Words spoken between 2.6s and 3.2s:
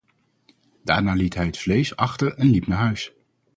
naar huis.